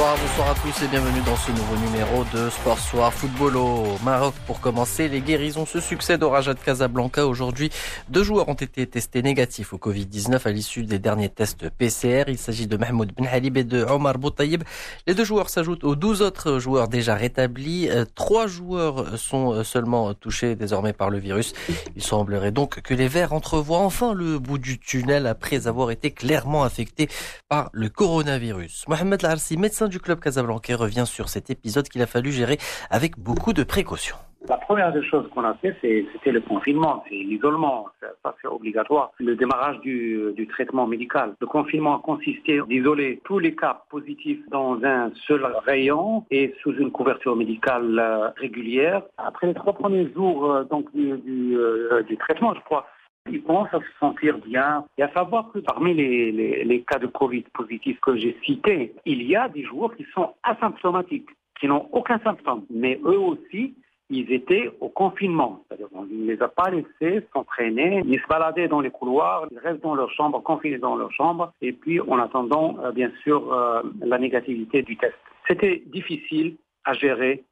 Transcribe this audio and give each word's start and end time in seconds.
Bonsoir, 0.00 0.52
à 0.52 0.54
tous 0.54 0.82
et 0.82 0.88
bienvenue 0.88 1.20
dans 1.26 1.36
ce 1.36 1.50
nouveau 1.50 1.76
numéro 1.76 2.24
de 2.32 2.48
Sport 2.48 2.78
Soir 2.78 3.12
Football 3.12 3.58
au 3.58 3.98
Maroc. 4.02 4.32
Pour 4.46 4.58
commencer, 4.58 5.08
les 5.08 5.20
guérisons 5.20 5.66
se 5.66 5.78
succèdent 5.78 6.22
au 6.22 6.30
Raja 6.30 6.54
de 6.54 6.58
Casablanca. 6.58 7.26
Aujourd'hui, 7.26 7.68
deux 8.08 8.22
joueurs 8.22 8.48
ont 8.48 8.54
été 8.54 8.86
testés 8.86 9.20
négatifs 9.20 9.74
au 9.74 9.76
Covid-19 9.76 10.40
à 10.46 10.52
l'issue 10.52 10.84
des 10.84 10.98
derniers 10.98 11.28
tests 11.28 11.68
PCR. 11.68 12.24
Il 12.28 12.38
s'agit 12.38 12.66
de 12.66 12.78
Mahmoud 12.78 13.12
Ben 13.14 13.26
Halib 13.26 13.58
et 13.58 13.64
de 13.64 13.84
Omar 13.84 14.16
Boutaïb. 14.16 14.62
Les 15.06 15.12
deux 15.12 15.24
joueurs 15.24 15.50
s'ajoutent 15.50 15.84
aux 15.84 15.96
12 15.96 16.22
autres 16.22 16.58
joueurs 16.60 16.88
déjà 16.88 17.14
rétablis. 17.14 17.90
Euh, 17.90 18.06
trois 18.14 18.46
joueurs 18.46 19.18
sont 19.18 19.62
seulement 19.64 20.14
touchés 20.14 20.56
désormais 20.56 20.94
par 20.94 21.10
le 21.10 21.18
virus. 21.18 21.52
Il 21.94 22.02
semblerait 22.02 22.52
donc 22.52 22.80
que 22.80 22.94
les 22.94 23.06
Verts 23.06 23.34
entrevoient 23.34 23.80
enfin 23.80 24.14
le 24.14 24.38
bout 24.38 24.56
du 24.56 24.78
tunnel 24.78 25.26
après 25.26 25.66
avoir 25.66 25.90
été 25.90 26.10
clairement 26.10 26.64
affectés 26.64 27.10
par 27.50 27.68
le 27.74 27.90
coronavirus. 27.90 28.86
Mohamed 28.88 29.20
Larsi, 29.20 29.58
médecin 29.58 29.89
du 29.90 30.00
club 30.00 30.20
Casablanca, 30.20 30.76
revient 30.76 31.04
sur 31.06 31.28
cet 31.28 31.50
épisode 31.50 31.88
qu'il 31.88 32.00
a 32.00 32.06
fallu 32.06 32.32
gérer 32.32 32.58
avec 32.90 33.18
beaucoup 33.18 33.52
de 33.52 33.64
précautions. 33.64 34.16
La 34.48 34.56
première 34.56 34.90
des 34.92 35.02
choses 35.02 35.28
qu'on 35.34 35.44
a 35.44 35.52
fait, 35.54 35.76
c'était 35.82 36.32
le 36.32 36.40
confinement, 36.40 37.04
c'est 37.06 37.14
l'isolement, 37.14 37.88
ça 38.00 38.34
c'est 38.40 38.48
obligatoire. 38.48 39.12
Le 39.18 39.36
démarrage 39.36 39.78
du, 39.80 40.48
traitement 40.50 40.86
médical. 40.86 41.34
Le 41.40 41.46
confinement 41.46 41.98
a 41.98 42.00
consisté 42.00 42.60
d'isoler 42.66 43.20
tous 43.24 43.38
les 43.38 43.54
cas 43.54 43.82
positifs 43.90 44.40
dans 44.48 44.82
un 44.82 45.12
seul 45.26 45.46
rayon 45.66 46.24
et 46.30 46.54
sous 46.62 46.72
une 46.72 46.90
couverture 46.90 47.36
médicale 47.36 47.98
euh, 47.98 48.30
régulière. 48.36 49.02
Après 49.18 49.46
les 49.46 49.54
trois 49.54 49.74
premiers 49.74 50.10
jours 50.12 50.50
euh, 50.50 50.64
donc 50.64 50.86
euh, 50.96 52.02
du 52.04 52.16
traitement, 52.16 52.54
je 52.54 52.60
crois, 52.60 52.86
ils 53.28 53.42
commencent 53.42 53.74
à 53.74 53.80
se 53.80 53.98
sentir 53.98 54.38
bien. 54.38 54.84
Et 54.98 55.02
à 55.02 55.12
savoir 55.12 55.50
que 55.52 55.58
parmi 55.58 55.94
les, 55.94 56.84
cas 56.86 56.98
de 56.98 57.06
Covid 57.06 57.44
positifs 57.52 58.00
que 58.00 58.16
j'ai 58.16 58.36
cités, 58.44 58.94
il 59.04 59.22
y 59.22 59.36
a 59.36 59.48
des 59.48 59.64
joueurs 59.64 59.94
qui 59.96 60.06
sont 60.14 60.34
asymptomatiques, 60.42 61.28
qui 61.58 61.66
n'ont 61.66 61.88
aucun 61.92 62.18
symptôme. 62.20 62.64
Mais 62.70 62.98
eux 63.04 63.18
aussi, 63.18 63.74
ils 64.08 64.32
étaient 64.32 64.70
au 64.80 64.88
confinement. 64.88 65.62
C'est-à-dire 65.68 65.88
qu'on 65.90 66.04
ne 66.04 66.26
les 66.26 66.42
a 66.42 66.48
pas 66.48 66.70
laissés 66.70 67.24
s'entraîner, 67.32 68.02
ni 68.02 68.18
se 68.18 68.26
balader 68.26 68.66
dans 68.66 68.80
les 68.80 68.90
couloirs. 68.90 69.46
Ils 69.50 69.58
restent 69.58 69.82
dans 69.82 69.94
leur 69.94 70.10
chambre, 70.10 70.42
confinés 70.42 70.78
dans 70.78 70.96
leur 70.96 71.12
chambre, 71.12 71.52
et 71.60 71.72
puis 71.72 72.00
en 72.00 72.18
attendant, 72.18 72.76
euh, 72.82 72.90
bien 72.90 73.10
sûr, 73.22 73.52
euh, 73.52 73.82
la 74.00 74.18
négativité 74.18 74.82
du 74.82 74.96
test. 74.96 75.14
C'était 75.46 75.82
difficile 75.86 76.56
à 76.84 76.94
gérer, 76.94 77.44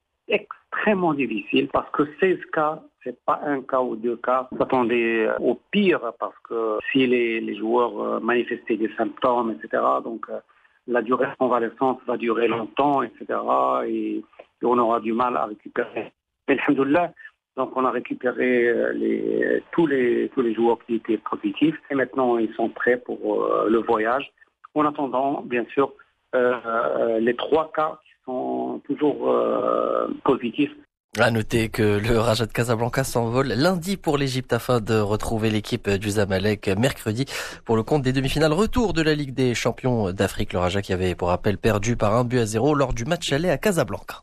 extrêmement 0.88 1.12
difficile, 1.12 1.68
parce 1.68 1.90
que 1.90 2.04
16 2.18 2.38
cas 2.52 2.80
c'est 3.04 3.24
pas 3.24 3.40
un 3.44 3.62
cas 3.62 3.80
ou 3.80 3.94
deux 3.94 4.16
cas. 4.16 4.48
On 4.52 4.58
s'attendait 4.58 5.26
euh, 5.26 5.36
au 5.38 5.60
pire 5.70 6.00
parce 6.18 6.34
que 6.48 6.78
si 6.90 7.06
les, 7.06 7.56
joueurs 7.56 8.00
euh, 8.00 8.20
manifestaient 8.20 8.76
des 8.76 8.90
symptômes, 8.96 9.52
etc., 9.52 9.82
donc 10.02 10.26
euh, 10.30 10.40
la 10.86 11.02
durée 11.02 11.26
de 11.26 11.36
convalescence 11.38 11.98
va 12.06 12.16
durer 12.16 12.48
longtemps, 12.48 13.02
etc., 13.02 13.26
et, 13.86 14.24
on 14.62 14.78
aura 14.78 14.98
du 15.00 15.12
mal 15.12 15.36
à 15.36 15.44
récupérer. 15.44 16.12
Mais 16.48 16.58
alhamdoulilah, 16.58 17.12
donc 17.56 17.76
on 17.76 17.84
a 17.84 17.90
récupéré 17.90 18.72
les, 18.94 19.62
tous, 19.70 19.86
les, 19.86 20.54
joueurs 20.54 20.78
qui 20.84 20.96
étaient 20.96 21.18
positifs 21.18 21.76
et 21.90 21.94
maintenant 21.94 22.38
ils 22.38 22.52
sont 22.54 22.68
prêts 22.68 22.96
pour 22.96 23.46
le 23.68 23.78
voyage. 23.78 24.32
En 24.74 24.84
attendant, 24.84 25.42
bien 25.42 25.64
sûr, 25.72 25.92
les 26.34 27.36
trois 27.36 27.70
cas 27.72 28.00
toujours 28.80 29.30
euh, 29.30 30.08
positifs 30.24 30.72
à 31.18 31.30
noter 31.30 31.68
que 31.68 31.98
le 31.98 32.18
Raja 32.18 32.46
de 32.46 32.52
Casablanca 32.52 33.02
s'envole 33.02 33.48
lundi 33.48 33.96
pour 33.96 34.18
l'Égypte 34.18 34.52
afin 34.52 34.80
de 34.80 35.00
retrouver 35.00 35.50
l'équipe 35.50 35.88
du 35.88 36.10
Zamalek 36.10 36.68
mercredi 36.78 37.24
pour 37.64 37.76
le 37.76 37.82
compte 37.82 38.02
des 38.02 38.12
demi-finales 38.12 38.52
retour 38.52 38.92
de 38.92 39.02
la 39.02 39.14
Ligue 39.14 39.34
des 39.34 39.54
champions 39.54 40.12
d'Afrique. 40.12 40.52
Le 40.52 40.60
Raja 40.60 40.82
qui 40.82 40.92
avait 40.92 41.14
pour 41.14 41.28
rappel 41.28 41.58
perdu 41.58 41.96
par 41.96 42.14
un 42.14 42.24
but 42.24 42.38
à 42.38 42.46
zéro 42.46 42.74
lors 42.74 42.92
du 42.92 43.04
match 43.04 43.32
aller 43.32 43.50
à 43.50 43.58
Casablanca. 43.58 44.22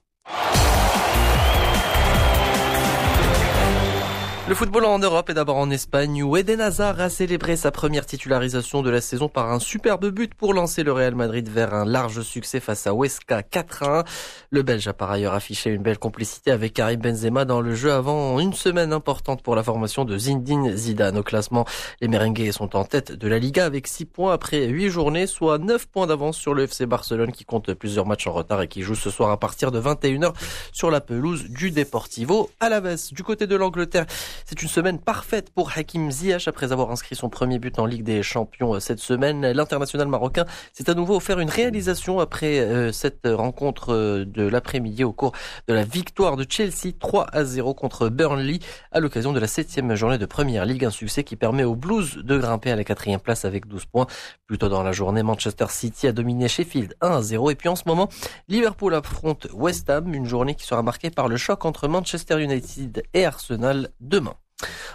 Le 4.48 4.54
football 4.54 4.86
en 4.86 5.00
Europe 5.00 5.32
et 5.32 5.34
d'abord 5.34 5.58
en 5.58 5.72
Espagne 5.72 6.22
où 6.22 6.38
Eden 6.38 6.62
Hazard 6.62 7.02
a 7.02 7.10
célébré 7.10 7.56
sa 7.56 7.72
première 7.72 8.06
titularisation 8.06 8.84
de 8.84 8.92
la 8.92 9.02
saison 9.02 9.28
par 9.28 9.52
un 9.52 9.58
superbe 9.58 10.12
but 10.12 10.36
pour 10.36 10.54
lancer 10.54 10.84
le 10.84 10.92
Real 10.92 11.16
Madrid 11.16 11.50
vers 11.50 11.74
un 11.74 11.84
large 11.84 12.22
succès 12.22 12.60
face 12.60 12.86
à 12.86 12.94
Huesca 12.94 13.42
4-1. 13.42 14.06
Le 14.52 14.62
Belge 14.62 14.88
a 14.88 14.94
par 14.94 15.10
ailleurs 15.10 15.34
affiché 15.34 15.72
une 15.72 15.82
belle 15.82 15.98
complicité 15.98 16.52
avec 16.52 16.74
Karim 16.74 17.00
Benzema 17.02 17.44
dans 17.44 17.60
le 17.60 17.74
jeu 17.74 17.92
avant 17.92 18.40
une 18.40 18.54
semaine 18.54 18.94
importante 18.94 19.42
pour 19.42 19.56
la 19.56 19.64
formation 19.64 20.06
de 20.06 20.16
Zinedine 20.16 20.78
Zidane. 20.78 21.18
Au 21.18 21.24
classement, 21.24 21.66
les 22.00 22.08
Merengues 22.08 22.52
sont 22.52 22.76
en 22.76 22.86
tête 22.86 23.14
de 23.14 23.28
la 23.28 23.40
Liga 23.40 23.66
avec 23.66 23.88
6 23.88 24.06
points 24.06 24.32
après 24.32 24.68
8 24.68 24.90
journées, 24.90 25.26
soit 25.26 25.58
9 25.58 25.88
points 25.88 26.06
d'avance 26.06 26.38
sur 26.38 26.54
le 26.54 26.66
FC 26.66 26.86
Barcelone 26.86 27.32
qui 27.32 27.46
compte 27.46 27.74
plusieurs 27.74 28.06
matchs 28.06 28.28
en 28.28 28.34
retard 28.34 28.62
et 28.62 28.68
qui 28.68 28.84
joue 28.84 28.94
ce 28.94 29.10
soir 29.10 29.32
à 29.32 29.40
partir 29.40 29.72
de 29.72 29.82
21h 29.82 30.34
sur 30.72 30.92
la 30.92 31.02
pelouse 31.02 31.46
du 31.46 31.72
Deportivo 31.72 32.52
à 32.60 32.70
la 32.70 32.80
veste. 32.80 33.16
Du 33.16 33.24
côté 33.24 33.48
de 33.48 33.56
l'Angleterre, 33.56 34.06
c'est 34.44 34.62
une 34.62 34.68
semaine 34.68 35.00
parfaite 35.00 35.50
pour 35.50 35.72
Hakim 35.76 36.12
Ziyech 36.12 36.48
après 36.48 36.72
avoir 36.72 36.92
inscrit 36.92 37.16
son 37.16 37.30
premier 37.30 37.60
but 37.60 37.80
en 37.80 37.86
Ligue 37.86 38.04
des 38.04 38.24
Champions 38.24 38.76
euh, 38.76 38.80
cette 38.80 39.00
semaine. 39.00 39.46
L'international 39.52 40.08
marocain 40.08 40.46
s'est 40.74 40.90
à 40.90 40.94
nouveau 40.94 41.16
offert 41.16 41.40
une 41.40 41.50
réalisation 41.50 42.20
après 42.20 42.60
euh, 42.60 42.92
cette 42.92 43.28
rencontre 43.28 43.94
euh, 43.94 44.26
de 44.26 44.44
l'après-midi 44.44 45.04
au 45.04 45.14
cours 45.14 45.34
de 45.68 45.74
la 45.74 45.84
victoire 45.84 46.36
de 46.36 46.46
Chelsea 46.48 46.94
3 47.00 47.28
à 47.32 47.44
0 47.44 47.74
contre 47.74 48.10
Burnley 48.10 48.60
à 48.92 49.00
l'occasion 49.00 49.34
de 49.34 49.40
la 49.40 49.48
septième 49.48 49.94
journée 49.96 50.18
de 50.18 50.26
Première 50.26 50.66
Ligue. 50.66 50.86
Un 50.86 50.92
succès 50.92 51.24
qui 51.24 51.36
permet 51.36 51.64
aux 51.64 51.76
Blues 51.76 52.18
de 52.18 52.38
grimper 52.38 52.72
à 52.72 52.76
la 52.76 52.84
quatrième 52.84 53.20
place 53.20 53.46
avec 53.46 53.68
12 53.68 53.86
points. 53.86 54.08
Plus 54.48 54.58
tôt 54.58 54.70
dans 54.70 54.84
la 54.84 54.92
journée, 54.92 55.24
Manchester 55.24 55.68
City 55.70 56.08
a 56.08 56.12
dominé 56.12 56.48
Sheffield 56.48 56.96
1 57.02 57.12
à 57.12 57.22
0. 57.22 57.52
Et 57.52 57.56
puis 57.56 57.70
en 57.70 57.76
ce 57.76 57.84
moment, 57.86 58.10
Liverpool 58.48 58.94
affronte 58.96 59.48
West 59.54 59.90
Ham, 59.90 60.14
une 60.14 60.26
journée 60.26 60.56
qui 60.56 60.66
sera 60.66 60.82
marquée 60.82 61.10
par 61.10 61.28
le 61.28 61.38
choc 61.38 61.66
entre 61.66 61.88
Manchester 61.88 62.42
United 62.42 63.04
et 63.14 63.26
Arsenal 63.26 63.90
demain. 64.00 64.25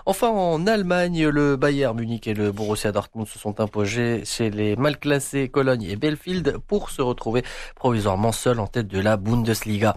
Enfin, 0.06 0.28
en 0.28 0.66
Allemagne, 0.66 1.28
le 1.28 1.56
Bayern 1.56 1.96
Munich 1.96 2.26
et 2.26 2.34
le 2.34 2.52
Borussia 2.52 2.92
Dortmund 2.92 3.28
se 3.28 3.38
sont 3.38 3.60
imposés 3.60 4.24
chez 4.24 4.50
les 4.50 4.76
mal 4.76 4.98
classés 4.98 5.48
Cologne 5.48 5.82
et 5.82 5.96
Belfield 5.96 6.58
pour 6.66 6.90
se 6.90 7.02
retrouver 7.02 7.44
provisoirement 7.76 8.32
seuls 8.32 8.60
en 8.60 8.66
tête 8.66 8.88
de 8.88 9.00
la 9.00 9.16
Bundesliga 9.16 9.94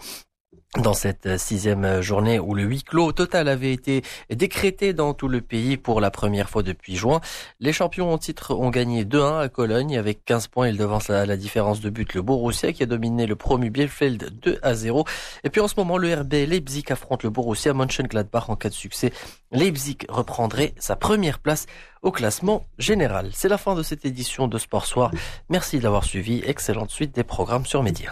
dans 0.79 0.93
cette 0.93 1.37
sixième 1.37 2.01
journée 2.01 2.39
où 2.39 2.55
le 2.55 2.63
huis 2.63 2.83
clos 2.83 3.11
total 3.11 3.47
avait 3.47 3.71
été 3.71 4.01
décrété 4.31 4.93
dans 4.93 5.13
tout 5.13 5.27
le 5.27 5.39
pays 5.39 5.77
pour 5.77 6.01
la 6.01 6.09
première 6.09 6.49
fois 6.49 6.63
depuis 6.63 6.95
juin. 6.95 7.21
Les 7.59 7.71
champions 7.73 8.11
en 8.11 8.17
titre 8.17 8.55
ont 8.55 8.71
gagné 8.71 9.05
2-1 9.05 9.39
à 9.39 9.49
Cologne 9.49 9.97
avec 9.97 10.25
15 10.25 10.47
points. 10.47 10.69
Ils 10.69 10.77
devancent 10.77 11.11
à 11.11 11.27
la 11.27 11.37
différence 11.37 11.79
de 11.79 11.91
but 11.91 12.15
le 12.15 12.23
Borussia 12.23 12.73
qui 12.73 12.81
a 12.81 12.85
dominé 12.87 13.27
le 13.27 13.35
promu 13.35 13.69
Bielefeld 13.69 14.39
2 14.41 14.59
à 14.63 14.73
0. 14.73 15.05
Et 15.43 15.51
puis 15.51 15.61
en 15.61 15.67
ce 15.67 15.75
moment, 15.77 15.97
le 15.97 16.11
RB 16.11 16.33
Leipzig 16.33 16.85
affronte 16.89 17.21
le 17.21 17.29
Borussia 17.29 17.73
Mönchengladbach 17.73 18.49
en 18.49 18.55
cas 18.55 18.69
de 18.69 18.73
succès. 18.73 19.13
Leipzig 19.51 19.99
reprendrait 20.09 20.73
sa 20.79 20.95
première 20.95 21.37
place 21.37 21.67
au 22.01 22.11
classement 22.11 22.65
général. 22.79 23.29
C'est 23.33 23.47
la 23.47 23.59
fin 23.59 23.75
de 23.75 23.83
cette 23.83 24.05
édition 24.05 24.47
de 24.47 24.57
Sport 24.57 24.87
Soir. 24.87 25.11
Merci 25.49 25.77
de 25.77 25.83
l'avoir 25.83 26.03
suivi. 26.03 26.41
Excellente 26.45 26.89
suite 26.89 27.13
des 27.13 27.23
programmes 27.23 27.67
sur 27.67 27.83
Média. 27.83 28.11